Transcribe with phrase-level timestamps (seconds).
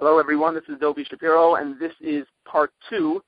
[0.00, 0.54] Hello, everyone.
[0.54, 3.22] This is Dovi Shapiro, and this is part two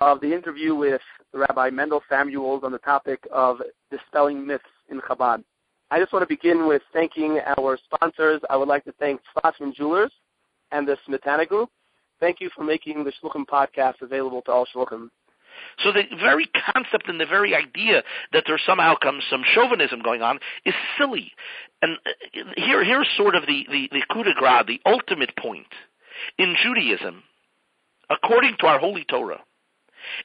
[0.00, 1.02] of the interview with
[1.34, 3.58] Rabbi Mendel Samuels on the topic of
[3.90, 5.44] dispelling myths in Chabad.
[5.90, 8.40] I just want to begin with thanking our sponsors.
[8.48, 10.10] I would like to thank Schlossman Jewelers
[10.72, 11.68] and the Smetana Group.
[12.18, 15.10] Thank you for making the Shluchim podcast available to all Shluchim.
[15.84, 20.22] So the very concept and the very idea that there somehow comes some chauvinism going
[20.22, 21.32] on is silly.
[21.82, 25.66] And uh, here, here's sort of the, the, the coup de grace, the ultimate point.
[26.38, 27.22] In Judaism,
[28.08, 29.40] according to our Holy Torah,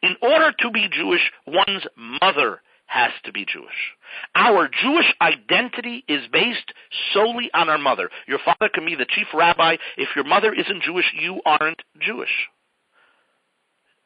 [0.02, 1.84] in order to be Jewish, one's
[2.22, 3.94] mother has to be Jewish.
[4.36, 6.72] Our Jewish identity is based
[7.14, 8.10] solely on our mother.
[8.28, 9.76] Your father can be the chief rabbi.
[9.98, 12.30] If your mother isn't Jewish, you aren't Jewish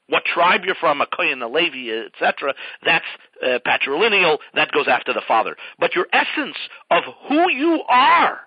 [0.09, 2.53] what tribe you're from, a Kohen, a Levi, etc.,
[2.83, 3.05] that's
[3.45, 5.55] uh, patrilineal, that goes after the father.
[5.79, 6.57] But your essence
[6.91, 8.39] of who you are,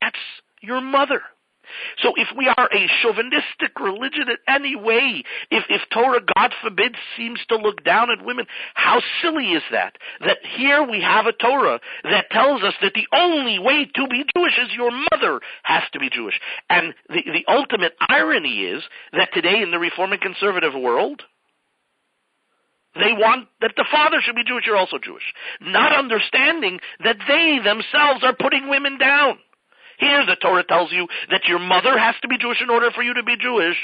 [0.00, 0.18] that's
[0.60, 1.22] your mother.
[2.02, 6.96] So if we are a chauvinistic religion in any way, if, if Torah, God forbid,
[7.16, 9.96] seems to look down at women, how silly is that?
[10.20, 14.24] That here we have a Torah that tells us that the only way to be
[14.36, 16.38] Jewish is your mother has to be Jewish.
[16.68, 18.82] And the, the ultimate irony is
[19.12, 21.22] that today in the Reform and Conservative world,
[22.94, 25.22] they want that the father should be Jewish, you're also Jewish.
[25.60, 29.38] Not understanding that they themselves are putting women down.
[29.98, 33.02] Here the Torah tells you that your mother has to be Jewish in order for
[33.02, 33.76] you to be Jewish.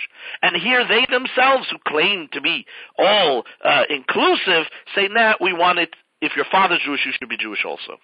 [0.42, 2.66] And here they themselves, who claim to be
[2.98, 7.36] all uh, inclusive, say, nah, we want it, if your father's Jewish, you should be
[7.36, 7.98] Jewish also.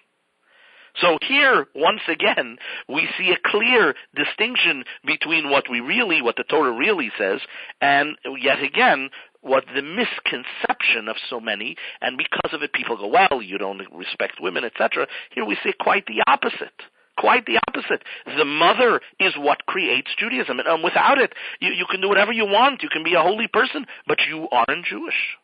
[1.01, 6.45] So here, once again, we see a clear distinction between what we really, what the
[6.45, 7.41] Torah really says,
[7.81, 9.09] and yet again,
[9.41, 13.81] what the misconception of so many, and because of it people go, well, you don't
[13.93, 15.05] respect women, etc.
[15.31, 16.81] Here we see quite the opposite.
[17.17, 18.03] Quite the opposite.
[18.25, 20.59] The mother is what creates Judaism.
[20.59, 22.83] And um, without it, you, you can do whatever you want.
[22.83, 25.37] You can be a holy person, but you aren't Jewish.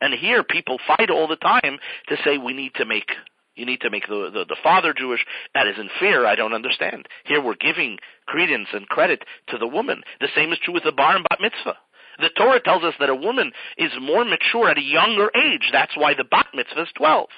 [0.00, 1.78] And here people fight all the time
[2.08, 3.10] to say we need to make
[3.56, 5.24] you need to make the, the, the father Jewish.
[5.54, 6.26] That isn't fair.
[6.26, 7.06] I don't understand.
[7.24, 10.02] Here we're giving credence and credit to the woman.
[10.20, 11.78] The same is true with the bar and bat mitzvah.
[12.18, 15.70] The Torah tells us that a woman is more mature at a younger age.
[15.72, 17.28] That's why the bat mitzvah is 12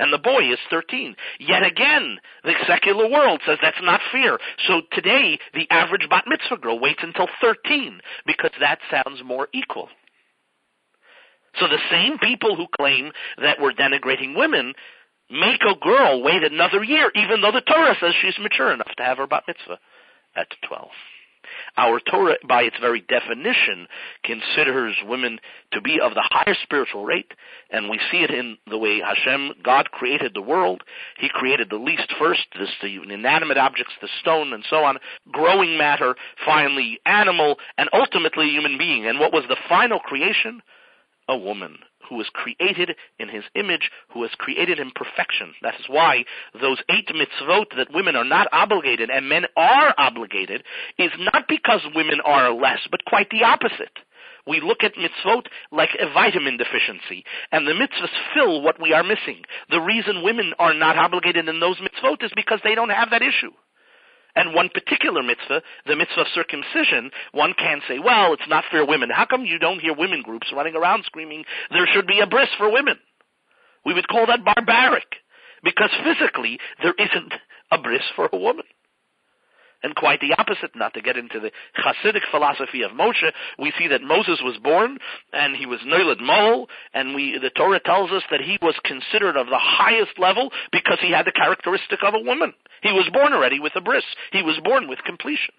[0.00, 1.14] and the boy is 13.
[1.38, 4.38] Yet again, the secular world says that's not fair.
[4.66, 9.88] So today, the average bat mitzvah girl waits until 13 because that sounds more equal.
[11.58, 14.72] So the same people who claim that we're denigrating women
[15.30, 19.02] make a girl wait another year, even though the Torah says she's mature enough to
[19.02, 19.78] have her bat mitzvah
[20.34, 20.88] at 12.
[21.76, 23.86] Our Torah, by its very definition,
[24.24, 25.38] considers women
[25.72, 27.32] to be of the higher spiritual rate,
[27.70, 30.82] and we see it in the way Hashem, God created the world.
[31.18, 34.98] He created the least first, this, the inanimate objects, the stone, and so on,
[35.30, 39.06] growing matter, finally animal, and ultimately human being.
[39.06, 40.62] And what was the final creation?
[41.30, 45.54] A woman who was created in his image, who was created in perfection.
[45.62, 46.24] That is why
[46.60, 50.64] those eight mitzvot that women are not obligated and men are obligated
[50.98, 53.96] is not because women are less, but quite the opposite.
[54.44, 59.04] We look at mitzvot like a vitamin deficiency, and the mitzvahs fill what we are
[59.04, 59.42] missing.
[59.70, 63.22] The reason women are not obligated in those mitzvot is because they don't have that
[63.22, 63.52] issue.
[64.36, 68.84] And one particular mitzvah, the mitzvah of circumcision, one can say, well, it's not for
[68.84, 69.10] women.
[69.10, 72.48] How come you don't hear women groups running around screaming, there should be a bris
[72.56, 72.96] for women?
[73.84, 75.06] We would call that barbaric.
[75.62, 77.34] Because physically, there isn't
[77.70, 78.64] a bris for a woman.
[79.82, 83.88] And quite the opposite, not to get into the Hasidic philosophy of Moshe, we see
[83.88, 84.98] that Moses was born
[85.32, 89.36] and he was Noilad Mol, and we, the Torah tells us that he was considered
[89.36, 92.52] of the highest level because he had the characteristic of a woman.
[92.82, 94.04] He was born already with a bris.
[94.32, 95.54] He was born with completion.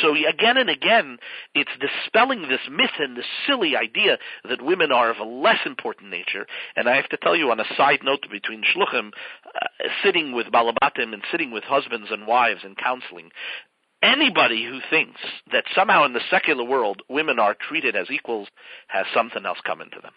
[0.00, 1.18] So again and again,
[1.54, 6.10] it's dispelling this myth and this silly idea that women are of a less important
[6.10, 6.46] nature.
[6.76, 9.66] And I have to tell you on a side note between shluchim, uh,
[10.02, 13.30] sitting with balabatim and sitting with husbands and wives and counseling,
[14.02, 15.20] anybody who thinks
[15.52, 18.48] that somehow in the secular world women are treated as equals
[18.88, 20.12] has something else coming to them.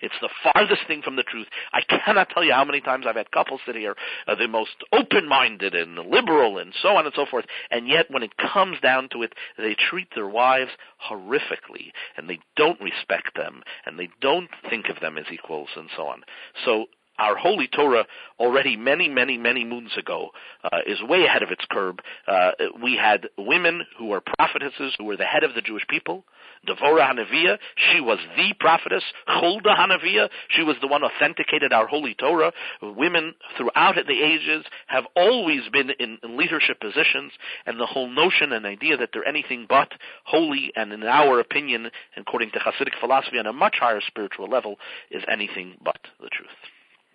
[0.00, 1.46] It's the farthest thing from the truth.
[1.72, 3.96] I cannot tell you how many times I've had couples sit here,
[4.26, 8.22] uh, the most open-minded and liberal and so on and so forth, and yet when
[8.22, 10.70] it comes down to it, they treat their wives
[11.10, 15.88] horrifically, and they don't respect them, and they don't think of them as equals, and
[15.96, 16.22] so on.
[16.64, 16.86] So
[17.18, 18.06] our holy Torah
[18.38, 20.30] already many, many, many moons ago
[20.64, 22.00] uh, is way ahead of its curb.
[22.26, 22.50] Uh,
[22.82, 26.24] we had women who were prophetesses who were the head of the Jewish people.
[26.66, 29.04] Devorah Hanavia, she was the prophetess.
[29.26, 32.52] Huldah Hanavia, she was the one authenticated our holy Torah.
[32.82, 37.32] Women throughout the ages have always been in, in leadership positions,
[37.66, 39.92] and the whole notion and idea that they're anything but
[40.24, 44.76] holy, and in our opinion, according to Hasidic philosophy on a much higher spiritual level,
[45.10, 46.48] is anything but the truth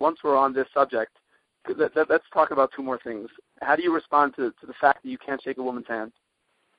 [0.00, 1.12] once we're on this subject,
[1.76, 3.28] let's talk about two more things.
[3.60, 6.12] How do you respond to, to the fact that you can't shake a woman's hand?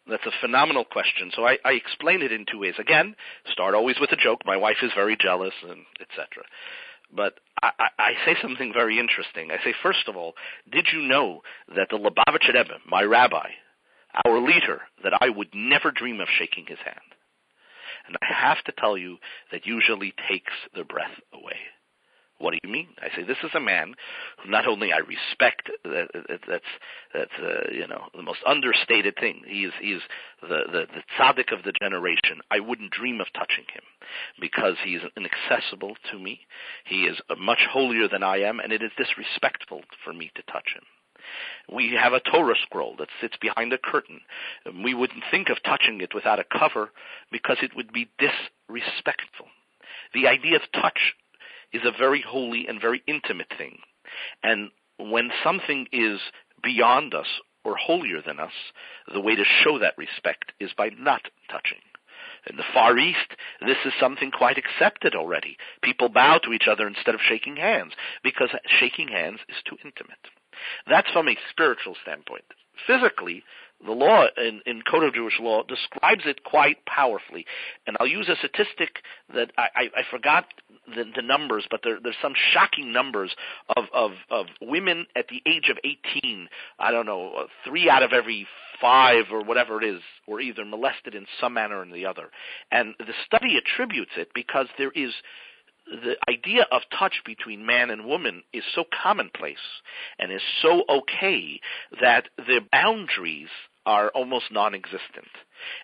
[0.07, 1.31] That's a phenomenal question.
[1.35, 2.75] So I, I explain it in two ways.
[2.77, 3.15] Again,
[3.51, 4.41] start always with a joke.
[4.45, 6.43] My wife is very jealous, and etc.
[7.15, 9.49] But I, I, I say something very interesting.
[9.51, 10.33] I say, first of all,
[10.71, 11.41] did you know
[11.75, 13.49] that the Lubavitcher Rebbe, my rabbi,
[14.25, 16.99] our leader, that I would never dream of shaking his hand?
[18.07, 19.17] And I have to tell you
[19.51, 21.57] that usually takes the breath away.
[22.37, 22.89] What do you mean?
[23.01, 23.93] I say this is a man
[24.43, 25.69] who not only I respect.
[25.83, 26.07] That,
[26.47, 26.65] that's
[27.13, 29.41] that's uh, you know the most understated thing.
[29.47, 30.01] He is he is
[30.41, 32.41] the, the the tzaddik of the generation.
[32.51, 33.83] I wouldn't dream of touching him
[34.39, 36.41] because he is inaccessible to me.
[36.85, 40.75] He is much holier than I am, and it is disrespectful for me to touch
[40.75, 40.83] him.
[41.73, 44.19] We have a Torah scroll that sits behind a curtain.
[44.83, 46.91] We wouldn't think of touching it without a cover
[47.31, 49.47] because it would be disrespectful.
[50.13, 51.15] The idea of touch
[51.73, 53.77] is a very holy and very intimate thing.
[54.43, 56.19] And when something is
[56.63, 57.27] beyond us
[57.63, 58.53] or holier than us,
[59.13, 61.79] the way to show that respect is by not touching.
[62.47, 65.57] In the Far East, this is something quite accepted already.
[65.81, 70.29] People bow to each other instead of shaking hands because shaking hands is too intimate.
[70.87, 72.45] That's from a spiritual standpoint.
[72.85, 73.43] Physically,
[73.85, 77.45] the law in, in Code of Jewish Law describes it quite powerfully.
[77.87, 78.97] And I'll use a statistic
[79.33, 80.45] that I, I, I forgot
[80.87, 83.35] the, the numbers, but there, there's some shocking numbers
[83.75, 86.47] of, of, of women at the age of 18.
[86.79, 88.47] I don't know, uh, three out of every
[88.81, 92.29] five or whatever it is were either molested in some manner or the other.
[92.71, 95.11] And the study attributes it because there is
[95.87, 99.57] the idea of touch between man and woman is so commonplace
[100.17, 101.59] and is so okay
[102.01, 103.49] that the boundaries
[103.85, 105.27] are almost non-existent.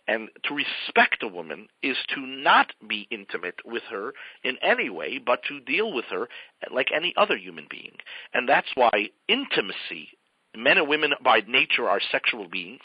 [0.07, 4.13] And to respect a woman is to not be intimate with her
[4.43, 6.27] in any way, but to deal with her
[6.73, 7.95] like any other human being.
[8.33, 10.09] And that's why intimacy,
[10.55, 12.81] men and women by nature are sexual beings,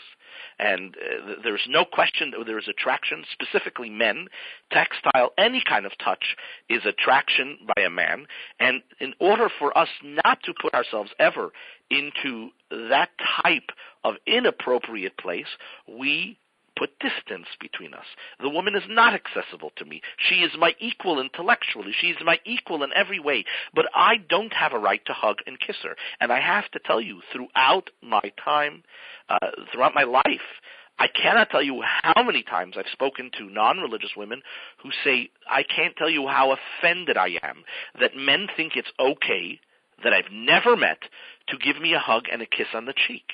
[0.58, 4.28] and uh, there's no question that there is attraction, specifically men,
[4.70, 6.36] textile, any kind of touch
[6.68, 8.26] is attraction by a man.
[8.60, 11.50] And in order for us not to put ourselves ever
[11.90, 13.10] into that
[13.42, 13.70] type
[14.04, 15.46] of inappropriate place,
[15.88, 16.38] we
[16.76, 18.06] put distance between us.
[18.40, 20.02] The woman is not accessible to me.
[20.18, 21.92] She is my equal intellectually.
[21.98, 23.44] She is my equal in every way.
[23.74, 25.96] But I don't have a right to hug and kiss her.
[26.20, 28.82] And I have to tell you, throughout my time,
[29.28, 29.38] uh,
[29.72, 30.40] throughout my life,
[30.98, 34.40] I cannot tell you how many times I've spoken to non-religious women
[34.82, 37.64] who say, I can't tell you how offended I am
[38.00, 39.60] that men think it's okay
[40.02, 40.98] that I've never met
[41.48, 43.24] to give me a hug and a kiss on the cheek.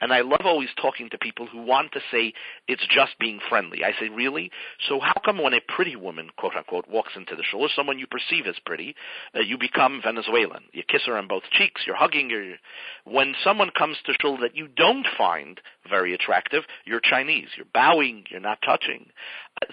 [0.00, 2.32] And I love always talking to people who want to say
[2.68, 3.84] it's just being friendly.
[3.84, 4.50] I say, really?
[4.88, 7.98] So how come when a pretty woman, quote unquote, walks into the shul, or someone
[7.98, 8.94] you perceive as pretty,
[9.34, 10.64] uh, you become Venezuelan?
[10.72, 12.54] You kiss her on both cheeks, you're hugging her.
[13.04, 17.48] When someone comes to shul that you don't find very attractive, you're Chinese.
[17.56, 19.06] You're bowing, you're not touching.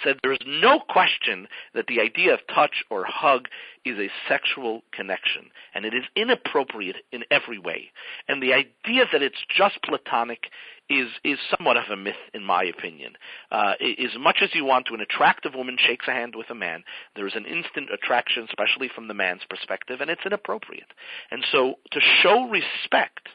[0.04, 3.48] Said there is no question that the idea of touch or hug
[3.86, 7.92] is a sexual connection, and it is inappropriate in every way.
[8.28, 10.48] And the idea that it's just platonic
[10.90, 13.14] is is somewhat of a myth, in my opinion.
[13.52, 16.56] Uh, as much as you want to, an attractive woman shakes a hand with a
[16.56, 16.84] man.
[17.16, 20.92] There is an instant attraction, especially from the man's perspective, and it's inappropriate.
[21.32, 23.30] And so, to show respect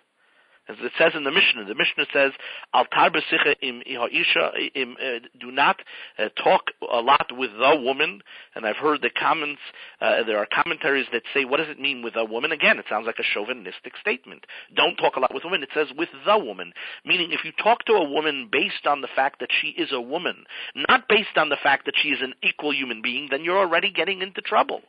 [0.72, 2.32] as it says in the Mishnah, the Mishnah says,
[2.72, 2.86] "Al
[3.60, 5.80] im im uh, do not
[6.18, 8.22] uh, talk a lot with the woman."
[8.54, 9.60] And I've heard the comments.
[10.00, 12.86] Uh, there are commentaries that say, "What does it mean with a woman?" Again, it
[12.88, 14.46] sounds like a chauvinistic statement.
[14.74, 15.62] Don't talk a lot with women.
[15.62, 16.72] It says with the woman,
[17.04, 20.00] meaning if you talk to a woman based on the fact that she is a
[20.00, 20.44] woman,
[20.88, 23.90] not based on the fact that she is an equal human being, then you're already
[23.90, 24.80] getting into trouble.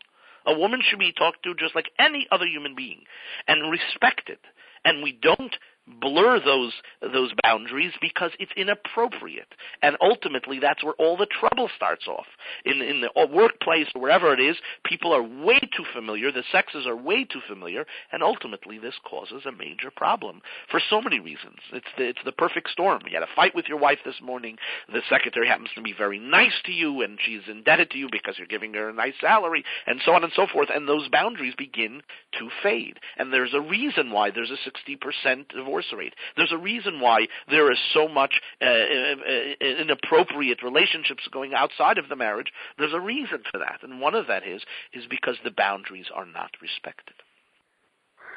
[0.45, 3.03] A woman should be talked to just like any other human being
[3.47, 4.37] and respected
[4.85, 5.55] and we don't
[6.01, 9.53] blur those those boundaries because it's inappropriate.
[9.81, 12.25] And ultimately that's where all the trouble starts off.
[12.65, 16.43] In in the uh, workplace or wherever it is people are way too familiar the
[16.51, 21.19] sexes are way too familiar and ultimately this causes a major problem for so many
[21.19, 21.57] reasons.
[21.73, 23.01] It's the it's the perfect storm.
[23.05, 24.57] You had a fight with your wife this morning.
[24.91, 28.35] The secretary happens to be very nice to you and she's indebted to you because
[28.37, 31.55] you're giving her a nice salary and so on and so forth and those boundaries
[31.57, 32.01] begin
[32.39, 32.99] to fade.
[33.17, 37.77] And there's a reason why there's a 60% divorce There's a reason why there is
[37.93, 42.51] so much uh, uh, uh, inappropriate relationships going outside of the marriage.
[42.77, 44.61] There's a reason for that, and one of that is
[44.93, 47.15] is because the boundaries are not respected.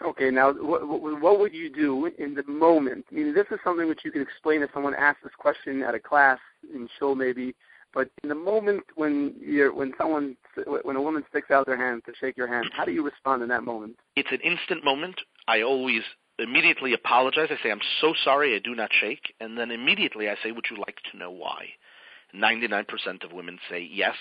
[0.02, 3.06] Okay, now what, what would you do in the moment?
[3.10, 5.94] I mean, this is something which you can explain if someone asks this question at
[5.94, 6.38] a class
[6.74, 7.54] in show maybe.
[7.94, 10.36] But in the moment when you're when someone
[10.82, 13.42] when a woman sticks out their hand to shake your hand, how do you respond
[13.42, 13.96] in that moment?
[14.16, 15.18] It's an instant moment.
[15.48, 16.02] I always
[16.38, 17.48] immediately apologize.
[17.50, 19.34] I say, I'm so sorry, I do not shake.
[19.40, 21.66] And then immediately I say, would you like to know why?
[22.34, 24.14] 99% of women say yes.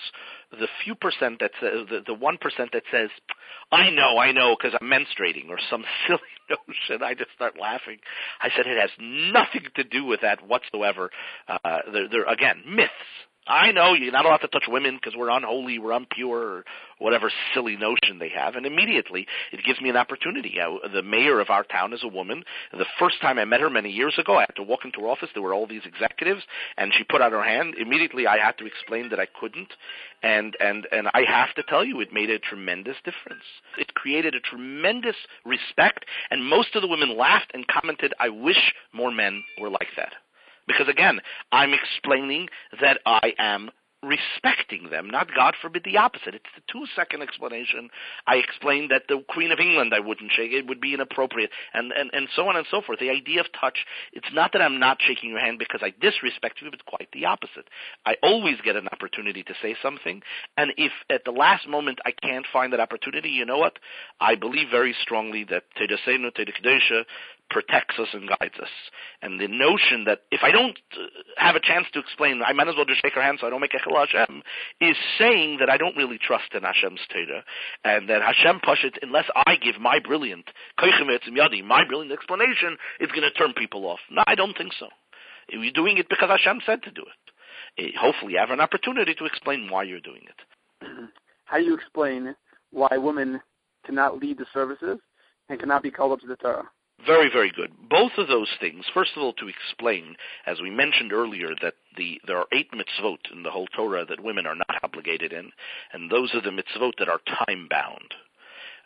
[0.50, 2.38] The few percent that says, the, the 1%
[2.72, 3.10] that says,
[3.72, 7.98] I know, I know, because I'm menstruating or some silly notion, I just start laughing.
[8.40, 11.10] I said, it has nothing to do with that whatsoever.
[11.48, 12.92] Uh, they're, they're, again, myths
[13.46, 16.64] I know you're not allowed to touch women because we're unholy, we're impure, or
[16.98, 18.56] whatever silly notion they have.
[18.56, 20.56] And immediately, it gives me an opportunity.
[20.60, 22.42] Uh, the mayor of our town is a woman.
[22.72, 25.06] The first time I met her many years ago, I had to walk into her
[25.06, 25.28] office.
[25.32, 26.42] There were all these executives,
[26.76, 27.74] and she put out her hand.
[27.76, 29.72] Immediately, I had to explain that I couldn't,
[30.22, 33.44] and and and I have to tell you, it made a tremendous difference.
[33.78, 38.74] It created a tremendous respect, and most of the women laughed and commented, "I wish
[38.92, 40.14] more men were like that."
[40.66, 41.20] Because again,
[41.52, 42.48] I'm explaining
[42.80, 43.70] that I am
[44.02, 46.34] respecting them, not God forbid the opposite.
[46.34, 47.88] It's the two second explanation.
[48.26, 51.92] I explained that the Queen of England I wouldn't shake, it would be inappropriate, and,
[51.92, 53.00] and, and so on and so forth.
[53.00, 53.78] The idea of touch,
[54.12, 57.24] it's not that I'm not shaking your hand because I disrespect you, but quite the
[57.24, 57.68] opposite.
[58.04, 60.22] I always get an opportunity to say something,
[60.56, 63.78] and if at the last moment I can't find that opportunity, you know what?
[64.20, 67.04] I believe very strongly that Toraseinu Hakedosha
[67.50, 68.68] protects us and guides us.
[69.22, 72.68] And the notion that if I don't uh, have a chance to explain, I might
[72.68, 74.42] as well just shake her hand so I don't make Echel Hashem,
[74.80, 77.44] is saying that I don't really trust in Hashem's Torah,
[77.84, 83.30] and that Hashem Pashit, unless I give my brilliant, my brilliant explanation, is going to
[83.30, 84.00] turn people off.
[84.10, 84.88] No, I don't think so.
[85.48, 87.26] You're doing it because Hashem said to do it.
[87.78, 90.86] Eh, hopefully you have an opportunity to explain why you're doing it.
[91.44, 92.34] How do you explain
[92.70, 93.40] why women
[93.84, 94.98] cannot lead the services
[95.48, 96.68] and cannot be called up to the Torah?
[97.04, 97.72] Very, very good.
[97.90, 102.20] Both of those things, first of all, to explain, as we mentioned earlier, that the
[102.26, 105.52] there are eight mitzvot in the whole Torah that women are not obligated in,
[105.92, 108.14] and those are the mitzvot that are time bound.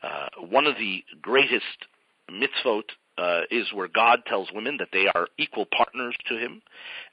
[0.03, 1.87] Uh, one of the greatest
[2.31, 2.83] mitzvot
[3.17, 6.63] uh, is where God tells women that they are equal partners to Him,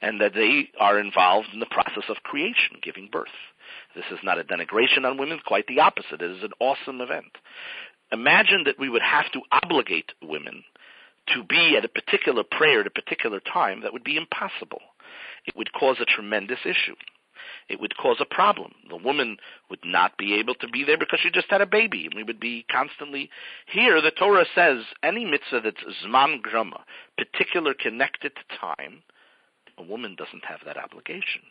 [0.02, 3.28] and that they are involved in the process of creation, giving birth.
[3.94, 6.20] This is not a denigration on women; quite the opposite.
[6.20, 7.38] It is an awesome event.
[8.10, 10.64] Imagine that we would have to obligate women
[11.34, 14.80] to be at a particular prayer at a particular time, that would be impossible.
[15.46, 16.94] It would cause a tremendous issue.
[17.68, 18.72] It would cause a problem.
[18.88, 19.36] The woman
[19.70, 22.22] would not be able to be there because she just had a baby, and we
[22.22, 23.30] would be constantly
[23.66, 24.00] here.
[24.00, 26.84] The Torah says any mitzvah that's zman grama,
[27.16, 29.02] particular connected to time,
[29.76, 31.42] a woman doesn't have that obligation.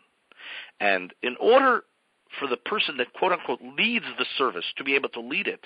[0.79, 1.83] And in order
[2.39, 5.65] for the person that quote unquote leads the service to be able to lead it,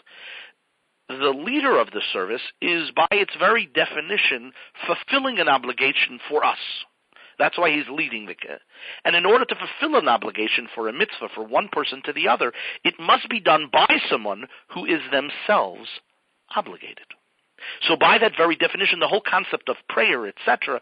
[1.19, 4.51] the leader of the service is, by its very definition,
[4.85, 6.57] fulfilling an obligation for us.
[7.39, 8.35] That's why he's leading the.
[9.03, 12.27] And in order to fulfill an obligation for a mitzvah for one person to the
[12.27, 12.53] other,
[12.83, 15.89] it must be done by someone who is themselves
[16.55, 17.05] obligated.
[17.87, 20.81] So by that very definition, the whole concept of prayer, etc.,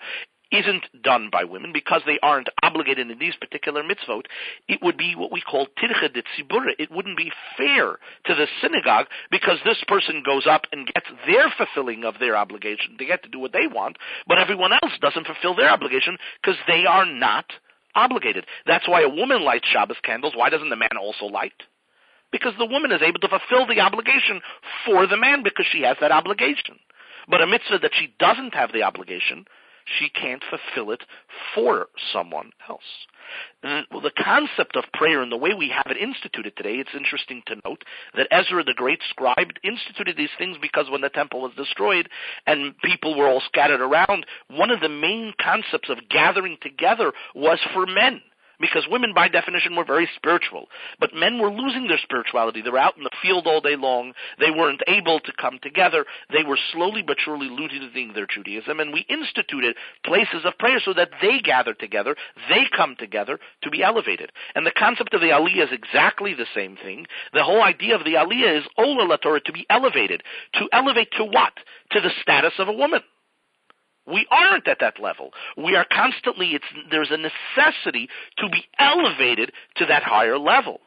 [0.51, 4.24] isn't done by women because they aren't obligated in these particular mitzvot,
[4.68, 6.72] it would be what we call tircha de tzibura.
[6.79, 11.53] It wouldn't be fair to the synagogue because this person goes up and gets their
[11.56, 12.96] fulfilling of their obligation.
[12.98, 16.58] They get to do what they want, but everyone else doesn't fulfill their obligation because
[16.68, 17.46] they are not
[17.96, 18.46] obligated.
[18.65, 20.34] That's why a woman lights Shabbos candles.
[20.36, 21.53] Why doesn't the man also light?
[22.32, 24.41] Because the woman is able to fulfill the obligation
[24.86, 26.77] for the man because she has that obligation.
[27.27, 29.46] But a mitzvah that she doesn't have the obligation,
[29.98, 31.03] she can't fulfill it
[31.55, 32.81] for someone else.
[33.63, 36.96] And, well, the concept of prayer and the way we have it instituted today, it's
[36.96, 37.84] interesting to note
[38.15, 42.10] that Ezra the great scribe instituted these things because when the temple was destroyed
[42.48, 47.60] and people were all scattered around, one of the main concepts of gathering together was
[47.74, 48.22] for men
[48.60, 50.68] because women by definition were very spiritual.
[51.00, 52.62] But men were losing their spirituality.
[52.62, 54.13] They were out in the field all day long.
[54.39, 56.06] They weren't able to come together.
[56.32, 58.80] They were slowly but surely losing their Judaism.
[58.80, 59.75] And we instituted
[60.06, 62.16] places of prayer so that they gather together.
[62.50, 64.32] They come together to be elevated.
[64.56, 67.06] And the concept of the Aliyah is exactly the same thing.
[67.34, 70.24] The whole idea of the Aliyah is Ola Torah, to be elevated.
[70.56, 71.54] To elevate to what?
[71.92, 73.01] To the status of a woman.
[74.10, 75.32] We aren't at that level.
[75.58, 80.80] We are constantly, there's a necessity to be elevated to that higher level.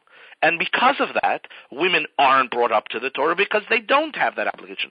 [0.43, 4.35] And because of that, women aren't brought up to the Torah because they don't have
[4.35, 4.91] that obligation.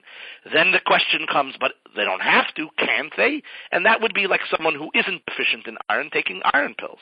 [0.50, 3.42] Then the question comes, but they don't have to, can't they?
[3.70, 7.00] And that would be like someone who isn't deficient in iron taking iron pills.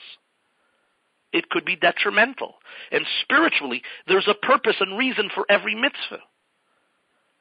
[1.32, 2.56] It could be detrimental.
[2.90, 6.24] And spiritually, there's a purpose and reason for every mitzvah.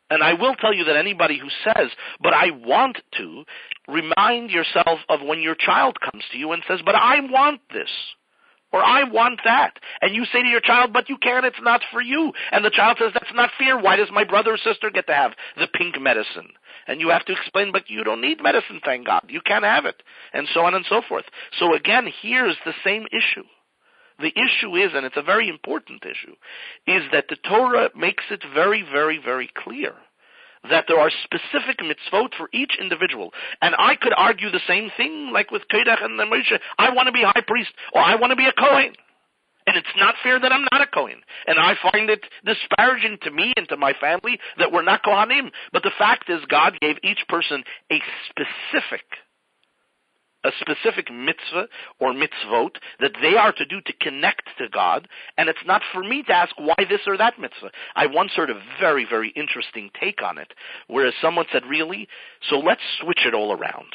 [0.10, 1.90] And I will tell you that anybody who says,
[2.22, 3.44] but I want to,
[3.88, 7.90] remind yourself of when your child comes to you and says, but I want this.
[8.72, 9.80] Or I want that.
[10.02, 12.32] And you say to your child, but you can't, it's not for you.
[12.52, 13.80] And the child says, that's not fair.
[13.80, 16.50] Why does my brother or sister get to have the pink medicine?
[16.88, 19.26] And you have to explain, but you don't need medicine, thank God.
[19.28, 20.04] You can't have it.
[20.34, 21.26] And so on and so forth.
[21.58, 23.44] So again, here's the same issue.
[24.20, 26.36] The issue is, and it's a very important issue,
[26.88, 29.94] is that the Torah makes it very, very, very clear
[30.70, 33.32] that there are specific mitzvot for each individual.
[33.62, 36.60] And I could argue the same thing, like with Kedach and the Moshe.
[36.78, 38.94] I want to be high priest, or I want to be a Kohen.
[39.68, 41.22] And it's not fair that I'm not a Kohen.
[41.48, 45.52] And I find it disparaging to me and to my family that we're not Kohanim.
[45.72, 49.06] But the fact is, God gave each person a specific
[50.44, 51.68] a specific mitzvah
[52.00, 56.04] or mitzvot that they are to do to connect to God, and it's not for
[56.04, 57.72] me to ask why this or that mitzvah.
[57.96, 60.54] I once heard a very, very interesting take on it,
[60.88, 62.08] whereas someone said, really?
[62.50, 63.88] So let's switch it all around.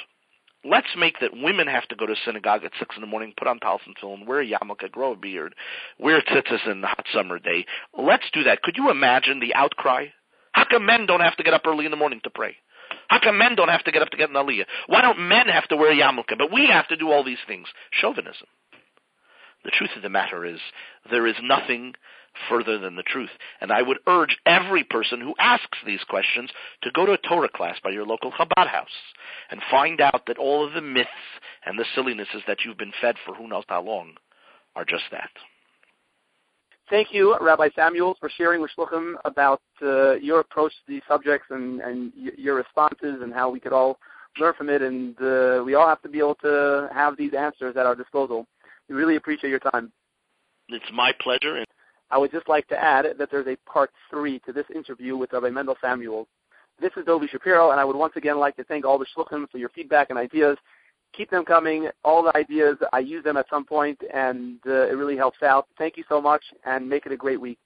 [0.66, 3.48] Let's make that women have to go to synagogue at six in the morning, put
[3.48, 5.54] on talcum film, wear a yarmulke, grow a beard,
[5.98, 7.66] wear tzitzis in the hot summer day.
[7.98, 8.62] Let's do that.
[8.62, 10.06] Could you imagine the outcry?
[10.52, 12.56] How come men don't have to get up early in the morning to pray?
[13.14, 14.64] How come men don't have to get up to get an aliyah?
[14.88, 17.68] Why don't men have to wear yarmulke, but we have to do all these things?
[17.92, 18.48] Chauvinism.
[19.64, 20.58] The truth of the matter is,
[21.12, 21.94] there is nothing
[22.48, 23.30] further than the truth.
[23.60, 26.50] And I would urge every person who asks these questions
[26.82, 28.88] to go to a Torah class by your local Chabad house
[29.48, 31.08] and find out that all of the myths
[31.64, 34.14] and the sillinesses that you've been fed for who knows how long
[34.74, 35.30] are just that.
[36.90, 41.46] Thank you, Rabbi Samuels, for sharing with Shluchim about uh, your approach to these subjects
[41.50, 43.98] and, and your responses and how we could all
[44.38, 44.82] learn from it.
[44.82, 48.46] And uh, we all have to be able to have these answers at our disposal.
[48.88, 49.92] We really appreciate your time.
[50.68, 51.64] It's my pleasure.
[52.10, 55.32] I would just like to add that there's a part three to this interview with
[55.32, 56.26] Rabbi Mendel Samuels.
[56.80, 59.48] This is Dovi Shapiro, and I would once again like to thank all the Shluchim
[59.50, 60.58] for your feedback and ideas
[61.16, 61.88] keep them coming.
[62.04, 65.68] All the ideas, I use them at some point, and uh, it really helps out.
[65.78, 67.58] Thank you so much, and make it a great week.